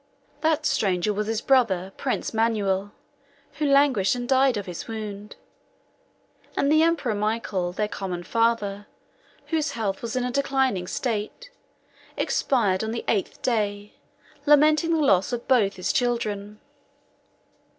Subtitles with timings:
[0.39, 2.91] That stranger was his brother, Prince Manuel,
[3.59, 5.35] who languished and died of his wound;
[6.57, 8.87] and the emperor Michael, their common father,
[9.49, 11.51] whose health was in a declining state,
[12.17, 13.93] expired on the eighth day,
[14.47, 16.59] lamenting the loss of both his children.